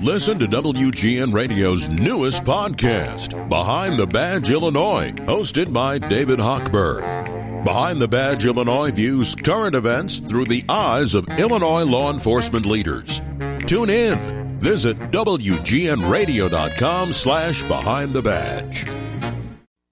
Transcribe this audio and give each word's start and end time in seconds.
Listen 0.00 0.38
to 0.38 0.46
WGN 0.46 1.32
Radio's 1.32 1.88
newest 1.88 2.44
podcast, 2.44 3.48
Behind 3.48 3.98
the 3.98 4.06
Badge 4.06 4.50
Illinois, 4.50 5.12
hosted 5.26 5.72
by 5.72 5.98
David 5.98 6.38
Hochberg. 6.38 7.64
Behind 7.64 8.00
the 8.00 8.08
Badge 8.08 8.46
Illinois 8.46 8.90
views 8.90 9.36
current 9.36 9.74
events 9.76 10.18
through 10.18 10.46
the 10.46 10.64
eyes 10.68 11.14
of 11.14 11.28
Illinois 11.38 11.84
law 11.84 12.12
enforcement 12.12 12.66
leaders. 12.66 13.20
Tune 13.66 13.90
in. 13.90 14.58
Visit 14.58 14.96
WGNRadio.com 15.12 17.12
slash 17.12 17.62
Behind 17.64 18.12
the 18.12 18.22
Badge. 18.22 18.86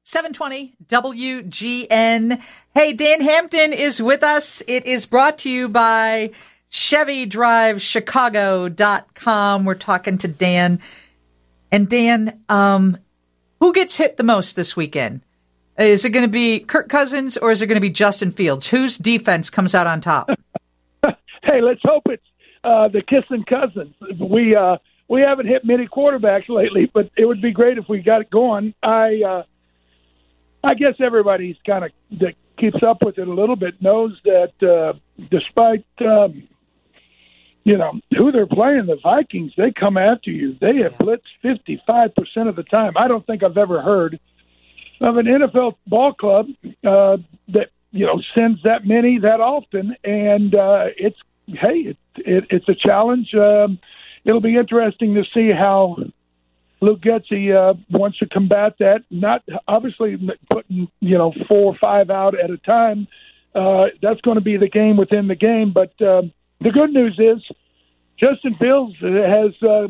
720 0.05 0.75
WGN. 0.87 2.41
Hey, 2.75 2.93
Dan 2.93 3.21
Hampton 3.21 3.73
is 3.73 4.03
with 4.03 4.25
us. 4.25 4.61
It 4.67 4.87
is 4.87 5.07
brought 5.07 5.39
to 5.39 5.51
you 5.51 5.69
by 5.69 6.33
ChevyDriveChicago.com. 6.71 9.65
We're 9.65 9.75
talking 9.75 10.19
to 10.19 10.29
Dan. 10.29 10.81
And 11.73 11.89
Dan, 11.89 12.41
um, 12.49 12.97
who 13.61 13.73
gets 13.73 13.97
hit 13.97 14.17
the 14.17 14.23
most 14.23 14.57
this 14.57 14.77
weekend? 14.77 15.23
Is 15.79 16.05
it 16.05 16.11
going 16.11 16.25
to 16.25 16.29
be 16.29 16.61
Kirk 16.61 16.89
Cousins 16.89 17.37
or 17.37 17.51
is 17.51 17.63
it 17.63 17.67
going 17.67 17.77
to 17.77 17.81
be 17.81 17.91
Justin 17.91 18.31
Fields? 18.31 18.69
Whose 18.69 18.99
defense 18.99 19.51
comes 19.51 19.75
out 19.75 19.87
on 19.87 20.01
top? 20.01 20.31
hey, 21.05 21.61
let's 21.63 21.81
hope 21.83 22.03
it's 22.07 22.23
uh, 22.65 22.89
the 22.89 23.03
kissing 23.03 23.45
cousins. 23.45 23.95
We 24.19 24.55
uh, 24.55 24.79
we 25.09 25.23
haven't 25.23 25.47
hit 25.47 25.65
many 25.65 25.87
quarterbacks 25.87 26.49
lately, 26.49 26.91
but 26.93 27.11
it 27.17 27.25
would 27.25 27.41
be 27.41 27.53
great 27.53 27.79
if 27.79 27.89
we 27.89 28.01
got 28.01 28.21
it 28.21 28.31
going. 28.31 28.75
I 28.83 29.23
uh, 29.27 29.43
I 30.63 30.75
guess 30.75 30.95
everybody's 31.01 31.57
kind 31.67 31.85
of 31.85 31.93
that 32.21 32.35
keeps 32.59 32.83
up 32.83 32.99
with 33.03 33.19
it 33.19 33.27
a 33.27 33.33
little 33.33 33.57
bit 33.57 33.81
knows 33.81 34.19
that 34.25 34.53
uh, 34.63 34.93
despite 35.31 35.87
um, 36.01 36.47
you 37.65 37.77
know 37.77 38.01
who 38.17 38.33
they're 38.33 38.47
playing, 38.47 38.87
the 38.87 38.99
Vikings, 39.03 39.53
they 39.57 39.73
come 39.73 39.97
after 39.97 40.31
you. 40.31 40.57
They 40.61 40.79
have 40.79 40.93
blitzed 40.93 41.23
fifty 41.43 41.83
five 41.87 42.15
percent 42.15 42.49
of 42.49 42.57
the 42.57 42.63
time. 42.63 42.95
I 42.97 43.09
don't 43.09 43.27
think 43.27 43.43
I've 43.43 43.59
ever 43.59 43.83
heard 43.83 44.19
of 45.01 45.17
an 45.17 45.27
NFL 45.27 45.77
ball 45.87 46.15
club 46.15 46.49
uh, 46.85 47.19
that 47.49 47.71
you 47.93 48.07
know 48.07 48.21
sends 48.37 48.63
that 48.65 48.87
many 48.87 49.19
that 49.19 49.41
often, 49.41 49.97
and 50.05 50.55
uh, 50.55 50.87
it's 50.97 51.19
hey, 51.47 51.81
it, 51.81 51.97
it, 52.17 52.45
it's 52.51 52.69
a 52.69 52.75
challenge. 52.75 53.35
Um, 53.35 53.79
it'll 54.25 54.41
be 54.41 54.57
interesting 54.57 55.15
to 55.15 55.25
see 55.35 55.51
how 55.51 55.97
Luke 56.81 57.01
Getsy 57.01 57.55
uh, 57.55 57.75
wants 57.91 58.19
to 58.19 58.27
combat 58.27 58.75
that. 58.79 59.03
Not 59.11 59.43
obviously 59.69 60.17
putting 60.49 60.89
you 61.01 61.19
know 61.19 61.33
four 61.49 61.73
or 61.73 61.77
five 61.79 62.11
out 62.11 62.39
at 62.39 62.51
a 62.51 62.59
time. 62.59 63.07
Uh, 63.55 63.89
that's 64.01 64.21
going 64.21 64.37
to 64.37 64.43
be 64.43 64.57
the 64.57 64.69
game 64.69 64.97
within 64.97 65.27
the 65.27 65.35
game. 65.35 65.73
But 65.73 66.01
uh, 66.01 66.23
the 66.61 66.71
good 66.71 66.93
news 66.93 67.17
is 67.19 67.43
Justin 68.19 68.55
Fields 68.57 68.97
has 69.01 69.63
uh, 69.63 69.89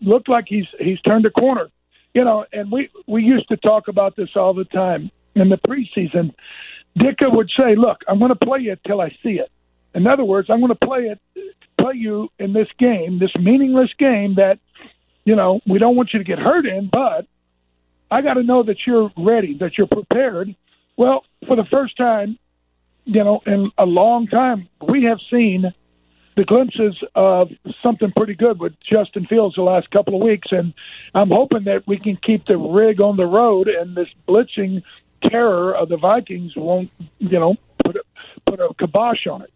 looked 0.00 0.28
like 0.28 0.44
he's 0.48 0.66
he's 0.78 1.00
turned 1.02 1.26
a 1.26 1.30
corner. 1.30 1.68
You 2.14 2.24
know, 2.24 2.44
and 2.52 2.70
we 2.70 2.90
we 3.06 3.22
used 3.22 3.48
to 3.48 3.56
talk 3.56 3.88
about 3.88 4.16
this 4.16 4.30
all 4.36 4.54
the 4.54 4.66
time 4.66 5.10
in 5.34 5.48
the 5.48 5.56
preseason. 5.56 6.34
Ditka 6.98 7.34
would 7.34 7.50
say, 7.56 7.74
"Look, 7.74 8.02
I'm 8.06 8.18
going 8.18 8.28
to 8.28 8.36
play 8.36 8.60
you 8.60 8.76
till 8.86 9.00
I 9.00 9.10
see 9.22 9.38
it." 9.38 9.50
In 9.94 10.06
other 10.06 10.24
words, 10.24 10.48
I'm 10.50 10.60
going 10.60 10.68
to 10.76 10.86
play 10.86 11.08
it, 11.08 11.20
play 11.78 11.94
you 11.94 12.30
in 12.38 12.52
this 12.52 12.68
game, 12.78 13.18
this 13.18 13.34
meaningless 13.36 13.90
game 13.98 14.34
that 14.36 14.58
you 15.24 15.36
know, 15.36 15.60
we 15.66 15.78
don't 15.78 15.96
want 15.96 16.12
you 16.12 16.18
to 16.18 16.24
get 16.24 16.38
hurt 16.38 16.66
in, 16.66 16.88
but 16.92 17.26
I 18.10 18.22
got 18.22 18.34
to 18.34 18.42
know 18.42 18.62
that 18.64 18.78
you're 18.86 19.12
ready, 19.16 19.56
that 19.58 19.78
you're 19.78 19.86
prepared. 19.86 20.54
Well, 20.96 21.24
for 21.46 21.56
the 21.56 21.64
first 21.72 21.96
time, 21.96 22.38
you 23.04 23.22
know, 23.24 23.40
in 23.46 23.70
a 23.78 23.86
long 23.86 24.26
time, 24.26 24.68
we 24.86 25.04
have 25.04 25.18
seen 25.30 25.72
the 26.36 26.44
glimpses 26.44 26.96
of 27.14 27.50
something 27.82 28.12
pretty 28.16 28.34
good 28.34 28.58
with 28.58 28.72
Justin 28.80 29.26
Fields 29.26 29.54
the 29.54 29.62
last 29.62 29.90
couple 29.90 30.14
of 30.14 30.22
weeks, 30.22 30.48
and 30.50 30.72
I'm 31.14 31.30
hoping 31.30 31.64
that 31.64 31.86
we 31.86 31.98
can 31.98 32.16
keep 32.16 32.46
the 32.46 32.56
rig 32.56 33.00
on 33.00 33.16
the 33.16 33.26
road 33.26 33.68
and 33.68 33.96
this 33.96 34.08
blitzing 34.26 34.82
terror 35.24 35.74
of 35.74 35.88
the 35.88 35.96
Vikings 35.96 36.52
won't, 36.56 36.90
you 37.18 37.38
know, 37.38 37.56
put 37.84 37.96
a, 37.96 38.02
put 38.46 38.60
a 38.60 38.72
kibosh 38.78 39.26
on 39.26 39.42
it. 39.42 39.52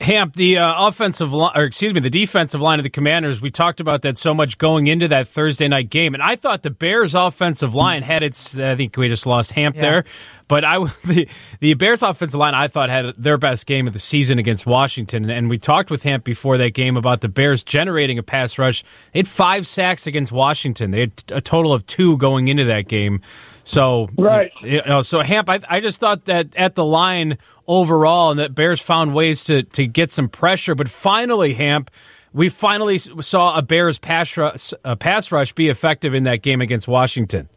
Hamp, 0.00 0.34
the 0.34 0.58
uh, 0.58 0.86
offensive 0.86 1.32
line, 1.32 1.52
or 1.56 1.64
excuse 1.64 1.92
me, 1.92 1.98
the 1.98 2.10
defensive 2.10 2.60
line 2.60 2.78
of 2.78 2.84
the 2.84 2.90
Commanders. 2.90 3.40
We 3.40 3.50
talked 3.50 3.80
about 3.80 4.02
that 4.02 4.16
so 4.16 4.32
much 4.32 4.56
going 4.56 4.86
into 4.86 5.08
that 5.08 5.26
Thursday 5.26 5.66
night 5.66 5.90
game, 5.90 6.14
and 6.14 6.22
I 6.22 6.36
thought 6.36 6.62
the 6.62 6.70
Bears' 6.70 7.16
offensive 7.16 7.74
line 7.74 8.02
had 8.02 8.22
its. 8.22 8.56
I 8.56 8.76
think 8.76 8.96
we 8.96 9.08
just 9.08 9.26
lost 9.26 9.50
Hamp 9.50 9.74
yeah. 9.74 9.82
there, 9.82 10.04
but 10.48 10.64
I 10.64 10.78
the 11.04 11.28
the 11.60 11.74
Bears' 11.74 12.02
offensive 12.02 12.38
line 12.40 12.54
I 12.54 12.68
thought 12.68 12.90
had 12.90 13.14
their 13.16 13.38
best 13.38 13.66
game 13.66 13.86
of 13.86 13.92
the 13.92 13.98
season 13.98 14.38
against 14.38 14.66
Washington, 14.66 15.28
and 15.30 15.48
we 15.48 15.58
talked 15.58 15.90
with 15.90 16.02
Hamp 16.02 16.24
before 16.24 16.58
that 16.58 16.70
game 16.70 16.96
about 16.96 17.20
the 17.20 17.28
Bears 17.28 17.62
generating 17.62 18.18
a 18.18 18.22
pass 18.22 18.58
rush. 18.58 18.82
They 19.12 19.20
had 19.20 19.28
five 19.28 19.66
sacks 19.66 20.06
against 20.06 20.32
Washington. 20.32 20.90
They 20.90 21.00
had 21.00 21.22
a 21.30 21.40
total 21.40 21.72
of 21.72 21.86
two 21.86 22.16
going 22.16 22.48
into 22.48 22.64
that 22.64 22.88
game. 22.88 23.20
So 23.64 24.08
right, 24.16 24.50
you 24.62 24.82
know, 24.86 25.02
so 25.02 25.20
Hamp, 25.20 25.50
I, 25.50 25.60
I 25.68 25.80
just 25.80 26.00
thought 26.00 26.24
that 26.24 26.48
at 26.56 26.74
the 26.74 26.84
line 26.84 27.36
overall, 27.66 28.30
and 28.30 28.40
that 28.40 28.54
Bears 28.54 28.80
found 28.80 29.14
ways 29.14 29.44
to 29.44 29.62
to 29.62 29.86
get 29.86 30.10
some 30.10 30.28
pressure. 30.28 30.74
But 30.74 30.88
finally, 30.88 31.52
Hamp, 31.52 31.90
we 32.32 32.48
finally 32.48 32.96
saw 32.96 33.56
a 33.56 33.62
Bears 33.62 33.98
pass 33.98 34.36
rush, 34.36 34.72
a 34.84 34.96
pass 34.96 35.30
rush 35.30 35.54
be 35.54 35.68
effective 35.68 36.14
in 36.14 36.24
that 36.24 36.42
game 36.42 36.62
against 36.62 36.88
Washington. 36.88 37.48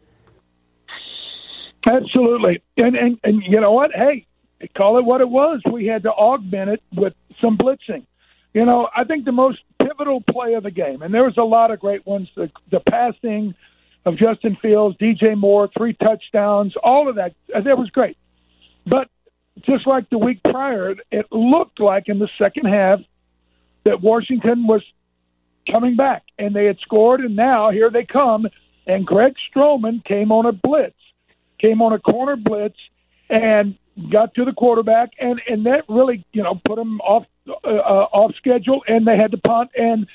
Absolutely, 1.92 2.62
and 2.78 2.96
and 2.96 3.18
and 3.22 3.42
you 3.42 3.60
know 3.60 3.72
what? 3.72 3.90
Hey, 3.92 4.26
call 4.74 4.98
it 4.98 5.04
what 5.04 5.20
it 5.20 5.28
was. 5.28 5.60
We 5.70 5.86
had 5.86 6.04
to 6.04 6.10
augment 6.10 6.70
it 6.70 6.82
with 6.94 7.12
some 7.40 7.58
blitzing. 7.58 8.06
You 8.54 8.64
know, 8.64 8.88
I 8.94 9.04
think 9.04 9.24
the 9.24 9.32
most 9.32 9.58
pivotal 9.78 10.22
play 10.22 10.54
of 10.54 10.62
the 10.62 10.70
game, 10.70 11.02
and 11.02 11.12
there 11.12 11.24
was 11.24 11.36
a 11.36 11.44
lot 11.44 11.70
of 11.70 11.80
great 11.80 12.06
ones. 12.06 12.28
The, 12.34 12.50
the 12.70 12.80
passing 12.80 13.54
of 14.06 14.16
Justin 14.16 14.56
Fields, 14.60 14.96
DJ 14.96 15.36
Moore, 15.36 15.68
three 15.76 15.92
touchdowns, 15.92 16.74
all 16.82 17.08
of 17.08 17.16
that. 17.16 17.34
Uh, 17.54 17.60
that 17.60 17.76
was 17.76 17.90
great. 17.90 18.16
But 18.86 19.08
just 19.60 19.86
like 19.86 20.08
the 20.08 20.18
week 20.18 20.42
prior, 20.42 20.94
it 21.10 21.26
looked 21.30 21.78
like 21.78 22.08
in 22.08 22.18
the 22.18 22.28
second 22.42 22.66
half 22.66 23.00
that 23.84 24.00
Washington 24.00 24.66
was 24.66 24.82
coming 25.70 25.96
back 25.96 26.22
and 26.38 26.54
they 26.54 26.64
had 26.64 26.78
scored, 26.80 27.20
and 27.20 27.36
now 27.36 27.70
here 27.70 27.90
they 27.90 28.04
come. 28.04 28.46
And 28.86 29.06
Greg 29.06 29.34
Stroman 29.54 30.04
came 30.04 30.32
on 30.32 30.46
a 30.46 30.52
blitz, 30.52 30.96
came 31.62 31.80
on 31.80 31.92
a 31.92 31.98
corner 31.98 32.36
blitz, 32.36 32.76
and 33.30 33.76
got 34.10 34.34
to 34.34 34.44
the 34.44 34.52
quarterback, 34.52 35.10
and 35.18 35.40
and 35.48 35.66
that 35.66 35.84
really 35.88 36.24
you 36.32 36.42
know 36.42 36.60
put 36.64 36.76
them 36.76 37.00
off 37.00 37.24
uh, 37.48 37.52
uh, 37.68 38.08
off 38.12 38.34
schedule, 38.36 38.82
and 38.86 39.06
they 39.06 39.16
had 39.16 39.30
to 39.30 39.38
punt, 39.38 39.70
and 39.76 40.06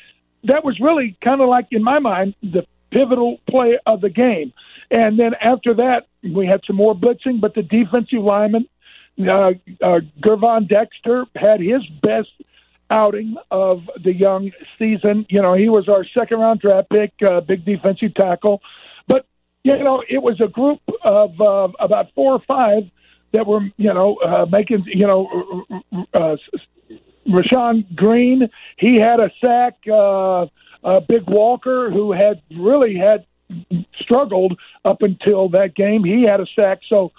that 0.44 0.64
was 0.64 0.80
really 0.80 1.18
kind 1.24 1.42
of 1.42 1.50
like 1.50 1.68
in 1.72 1.84
my 1.84 2.00
mind 2.00 2.36
the 2.42 2.66
pivotal 2.92 3.40
play 3.50 3.78
of 3.86 4.02
the 4.02 4.10
game. 4.10 4.54
And 4.90 5.20
then 5.20 5.34
after 5.42 5.74
that, 5.76 6.08
we 6.24 6.46
had 6.48 6.62
some 6.66 6.78
more 6.78 6.96
blitzing, 6.96 7.42
but 7.42 7.54
the 7.54 7.64
defensive 7.64 8.24
lineman, 8.24 8.68
uh, 9.20 9.52
uh, 9.82 10.00
Gervon 10.22 10.68
Dexter, 10.68 11.26
had 11.36 11.60
his 11.60 11.86
best 12.02 12.30
outing 12.90 13.36
of 13.52 13.82
the 14.02 14.14
young 14.14 14.52
season. 14.80 15.26
You 15.30 15.42
know, 15.42 15.54
he 15.54 15.68
was 15.68 15.90
our 15.90 16.06
second 16.06 16.40
round 16.40 16.62
draft 16.62 16.90
pick, 16.90 17.12
uh, 17.28 17.42
big 17.42 17.66
defensive 17.66 18.14
tackle. 18.14 18.62
You 19.64 19.78
know, 19.84 20.04
it 20.08 20.22
was 20.22 20.40
a 20.40 20.48
group 20.48 20.80
of 21.04 21.40
uh, 21.42 21.68
about 21.80 22.14
four 22.14 22.34
or 22.34 22.42
five 22.48 22.84
that 23.34 23.46
were, 23.46 23.62
you 23.78 23.94
know, 23.94 24.16
uh, 24.16 24.46
making, 24.50 24.86
you 24.88 25.06
know, 25.06 25.66
uh, 26.14 26.38
Rasheem 27.28 27.94
Green, 27.96 28.50
he 28.78 28.96
had 28.96 29.20
a 29.20 29.30
sack. 29.44 29.76
Uh, 29.92 30.48
uh, 30.84 31.00
Big 31.02 31.24
Walker, 31.28 31.92
who 31.92 32.12
had 32.12 32.42
really 32.56 32.96
had 32.96 33.26
struggled 34.00 34.58
up 34.86 35.02
until 35.02 35.50
that 35.50 35.76
game. 35.76 36.04
He 36.04 36.24
had 36.24 36.40
a 36.40 36.46
sack. 36.56 36.80
So, 36.88 37.12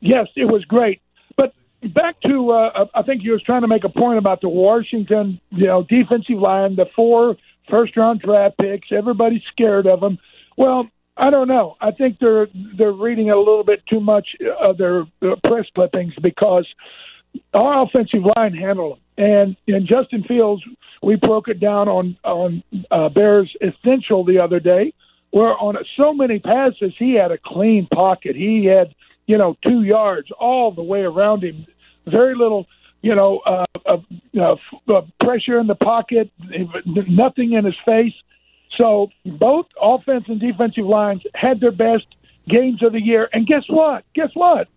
yes, 0.00 0.28
it 0.36 0.46
was 0.46 0.64
great. 0.64 1.00
But 1.36 1.54
back 1.82 2.20
to, 2.22 2.50
uh, 2.50 2.86
I 2.94 3.02
think 3.02 3.22
you 3.22 3.32
was 3.32 3.42
trying 3.42 3.62
to 3.62 3.68
make 3.68 3.84
a 3.84 3.88
point 3.88 4.18
about 4.18 4.40
the 4.40 4.48
Washington, 4.48 5.40
you 5.50 5.66
know, 5.66 5.82
defensive 5.82 6.38
line, 6.38 6.76
the 6.76 6.86
four 6.96 7.36
first 7.70 7.96
round 7.96 8.20
draft 8.20 8.58
picks. 8.58 8.90
Everybody's 8.90 9.42
scared 9.44 9.86
of 9.86 10.00
them. 10.00 10.18
Well, 10.56 10.88
I 11.16 11.30
don't 11.30 11.48
know. 11.48 11.76
I 11.80 11.90
think 11.90 12.18
they're 12.20 12.48
they're 12.76 12.92
reading 12.92 13.30
a 13.30 13.36
little 13.36 13.64
bit 13.64 13.84
too 13.86 14.00
much 14.00 14.28
of 14.60 14.78
their 14.78 15.04
press 15.44 15.66
clippings 15.74 16.14
because 16.22 16.66
our 17.54 17.82
offensive 17.82 18.24
line 18.36 18.54
handled 18.54 18.96
them. 18.96 19.24
And 19.24 19.56
and 19.68 19.86
Justin 19.86 20.24
Fields 20.24 20.62
we 21.02 21.16
broke 21.16 21.48
it 21.48 21.60
down 21.60 21.88
on 21.88 22.16
on 22.24 22.62
uh, 22.90 23.08
Bears 23.10 23.54
Essential 23.60 24.24
the 24.24 24.40
other 24.40 24.58
day, 24.60 24.94
where 25.30 25.56
on 25.58 25.76
so 26.00 26.14
many 26.14 26.38
passes 26.38 26.94
he 26.98 27.14
had 27.14 27.30
a 27.30 27.38
clean 27.38 27.86
pocket. 27.86 28.34
He 28.34 28.64
had 28.64 28.94
you 29.26 29.36
know 29.36 29.56
two 29.66 29.82
yards 29.82 30.30
all 30.38 30.72
the 30.72 30.82
way 30.82 31.02
around 31.02 31.44
him, 31.44 31.66
very 32.06 32.34
little 32.34 32.66
you 33.02 33.14
know 33.14 33.40
uh, 33.44 33.66
uh, 33.84 34.56
uh, 34.88 35.02
pressure 35.20 35.58
in 35.58 35.66
the 35.66 35.74
pocket, 35.74 36.30
nothing 36.86 37.52
in 37.52 37.66
his 37.66 37.76
face. 37.84 38.14
So 38.78 39.10
both 39.24 39.66
offense 39.80 40.24
and 40.28 40.40
defensive 40.40 40.86
lines 40.86 41.22
had 41.34 41.60
their 41.60 41.72
best 41.72 42.06
games 42.48 42.82
of 42.82 42.92
the 42.92 43.02
year. 43.02 43.28
And 43.32 43.46
guess 43.46 43.64
what? 43.68 44.04
Guess 44.14 44.30
what? 44.34 44.68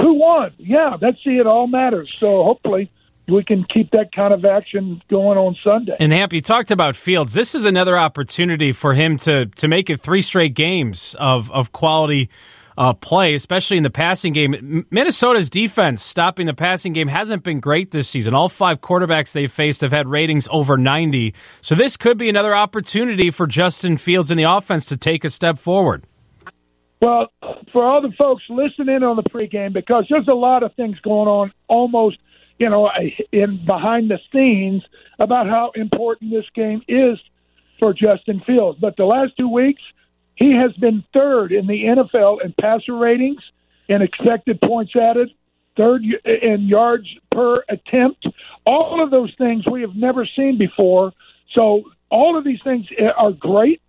Who 0.00 0.14
won? 0.14 0.52
Yeah, 0.58 0.96
that's 1.00 1.22
see, 1.24 1.36
it 1.36 1.46
all 1.46 1.66
matters. 1.66 2.14
So 2.18 2.44
hopefully 2.44 2.90
we 3.28 3.44
can 3.44 3.64
keep 3.64 3.90
that 3.92 4.12
kind 4.12 4.32
of 4.32 4.44
action 4.44 5.02
going 5.08 5.38
on 5.38 5.56
Sunday. 5.62 5.96
And 6.00 6.12
Hamp, 6.12 6.32
you 6.32 6.40
talked 6.40 6.70
about 6.70 6.96
Fields. 6.96 7.32
This 7.32 7.54
is 7.54 7.64
another 7.64 7.96
opportunity 7.96 8.72
for 8.72 8.94
him 8.94 9.18
to 9.18 9.46
to 9.46 9.68
make 9.68 9.90
it 9.90 10.00
three 10.00 10.22
straight 10.22 10.54
games 10.54 11.14
of 11.18 11.50
of 11.52 11.72
quality 11.72 12.30
uh, 12.78 12.92
play, 12.92 13.34
especially 13.34 13.76
in 13.76 13.82
the 13.82 13.90
passing 13.90 14.32
game. 14.32 14.86
Minnesota's 14.90 15.50
defense 15.50 16.02
stopping 16.02 16.46
the 16.46 16.54
passing 16.54 16.92
game 16.92 17.08
hasn't 17.08 17.42
been 17.42 17.60
great 17.60 17.90
this 17.90 18.08
season. 18.08 18.34
All 18.34 18.48
five 18.48 18.80
quarterbacks 18.80 19.32
they've 19.32 19.50
faced 19.50 19.80
have 19.80 19.92
had 19.92 20.08
ratings 20.08 20.48
over 20.50 20.76
90. 20.76 21.34
So 21.62 21.74
this 21.74 21.96
could 21.96 22.18
be 22.18 22.28
another 22.28 22.54
opportunity 22.54 23.30
for 23.30 23.46
Justin 23.46 23.96
Fields 23.96 24.30
and 24.30 24.38
the 24.38 24.44
offense 24.44 24.86
to 24.86 24.96
take 24.96 25.24
a 25.24 25.30
step 25.30 25.58
forward. 25.58 26.04
Well, 27.00 27.28
for 27.72 27.82
all 27.84 28.02
the 28.02 28.12
folks 28.18 28.42
listening 28.50 29.02
on 29.02 29.16
the 29.16 29.22
pregame, 29.22 29.72
because 29.72 30.04
there's 30.10 30.28
a 30.28 30.34
lot 30.34 30.62
of 30.62 30.74
things 30.74 30.98
going 31.00 31.28
on 31.28 31.52
almost, 31.66 32.18
you 32.58 32.68
know, 32.68 32.90
in 33.32 33.64
behind 33.64 34.10
the 34.10 34.18
scenes 34.32 34.82
about 35.18 35.46
how 35.46 35.72
important 35.74 36.30
this 36.30 36.44
game 36.54 36.82
is 36.88 37.18
for 37.78 37.94
Justin 37.94 38.42
Fields. 38.46 38.78
But 38.78 38.96
the 38.98 39.06
last 39.06 39.32
two 39.38 39.48
weeks, 39.48 39.80
he 40.40 40.56
has 40.56 40.72
been 40.72 41.04
third 41.12 41.52
in 41.52 41.68
the 41.68 41.84
NFL 41.84 42.44
in 42.44 42.52
passer 42.54 42.96
ratings 42.96 43.42
and 43.88 44.02
expected 44.02 44.60
points 44.60 44.96
added, 44.96 45.30
third 45.76 46.02
in 46.24 46.62
yards 46.62 47.06
per 47.30 47.62
attempt. 47.68 48.26
All 48.66 49.00
of 49.00 49.12
those 49.12 49.32
things 49.38 49.64
we 49.70 49.82
have 49.82 49.94
never 49.94 50.26
seen 50.26 50.58
before. 50.58 51.12
So 51.54 51.84
all 52.08 52.36
of 52.36 52.42
these 52.42 52.60
things 52.64 52.86
are 53.16 53.32
great 53.32 53.80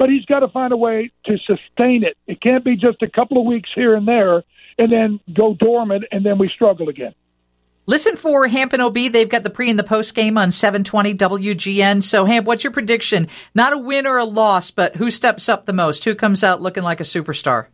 but 0.00 0.08
he's 0.08 0.24
got 0.24 0.40
to 0.40 0.48
find 0.48 0.72
a 0.72 0.78
way 0.78 1.10
to 1.26 1.36
sustain 1.36 2.04
it. 2.04 2.16
It 2.26 2.40
can't 2.40 2.64
be 2.64 2.74
just 2.74 3.02
a 3.02 3.06
couple 3.06 3.36
of 3.38 3.44
weeks 3.44 3.68
here 3.74 3.94
and 3.94 4.08
there 4.08 4.42
and 4.78 4.90
then 4.90 5.20
go 5.30 5.52
dormant 5.52 6.04
and 6.10 6.24
then 6.24 6.38
we 6.38 6.48
struggle 6.48 6.88
again. 6.88 7.14
Listen 7.86 8.16
for 8.16 8.46
Hamp 8.46 8.72
and 8.72 8.82
O'B. 8.82 9.08
They've 9.08 9.28
got 9.28 9.42
the 9.42 9.50
pre 9.50 9.68
and 9.70 9.78
the 9.78 9.84
post 9.84 10.14
game 10.14 10.38
on 10.38 10.52
720 10.52 11.14
WGN. 11.14 12.02
So, 12.02 12.24
Hamp, 12.24 12.46
what's 12.46 12.62
your 12.62 12.72
prediction? 12.72 13.28
Not 13.54 13.72
a 13.72 13.78
win 13.78 14.06
or 14.06 14.18
a 14.18 14.24
loss, 14.24 14.70
but 14.70 14.96
who 14.96 15.10
steps 15.10 15.48
up 15.48 15.66
the 15.66 15.72
most? 15.72 16.04
Who 16.04 16.14
comes 16.14 16.44
out 16.44 16.62
looking 16.62 16.82
like 16.82 17.00
a 17.00 17.04
superstar? 17.04 17.66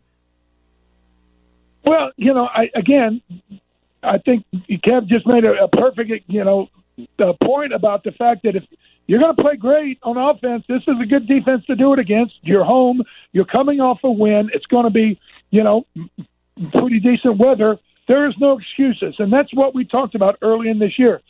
Well, 1.85 2.13
you 2.17 2.33
know, 2.33 2.47
I, 2.47 2.71
again, 2.75 3.21
I 4.03 4.19
think 4.19 4.45
Kev 4.71 5.07
just 5.07 5.27
made 5.27 5.45
a, 5.45 5.65
a 5.65 5.69
perfect, 5.69 6.25
you 6.29 6.45
know, 6.45 6.69
point 7.43 7.73
about 7.73 8.03
the 8.03 8.13
fact 8.13 8.43
that 8.45 8.57
if 8.57 8.65
you're 9.07 9.21
going 9.21 9.35
to 9.35 9.43
play 9.43 9.57
great 9.57 9.99
on 10.03 10.17
offense. 10.17 10.65
This 10.69 10.83
is 10.87 10.99
a 11.01 11.07
good 11.07 11.29
defense 11.29 11.65
to 11.67 11.77
do 11.77 11.93
it 11.93 11.99
against. 11.99 12.35
You're 12.43 12.65
home. 12.65 13.03
You're 13.33 13.45
coming 13.45 13.81
off 13.81 14.01
a 14.03 14.11
win. 14.11 14.51
It's 14.53 14.67
going 14.67 14.85
to 14.85 14.91
be, 14.91 15.21
you 15.51 15.63
know, 15.63 15.87
pretty 16.73 17.01
decent 17.01 17.39
weather. 17.39 17.79
There 18.09 18.29
is 18.29 18.35
no 18.39 18.59
excuses. 18.59 19.17
And 19.19 19.33
that's 19.33 19.53
what 19.53 19.75
we 19.75 19.85
talked 19.85 20.15
about 20.15 20.39
early 20.43 20.69
in 20.69 20.79
this 20.79 20.99
year. 20.99 21.21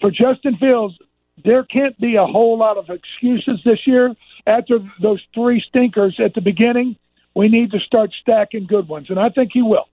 For 0.00 0.10
Justin 0.10 0.56
Fields, 0.56 0.96
there 1.44 1.64
can't 1.64 1.98
be 1.98 2.16
a 2.16 2.26
whole 2.26 2.56
lot 2.58 2.76
of 2.76 2.90
excuses 2.90 3.60
this 3.64 3.86
year. 3.86 4.14
After 4.46 4.78
those 5.00 5.22
three 5.34 5.62
stinkers 5.66 6.18
at 6.18 6.34
the 6.34 6.40
beginning, 6.40 6.96
we 7.34 7.48
need 7.48 7.72
to 7.72 7.80
start 7.80 8.12
stacking 8.20 8.66
good 8.66 8.88
ones. 8.88 9.10
And 9.10 9.18
I 9.18 9.28
think 9.30 9.50
he 9.52 9.62
will. 9.62 9.88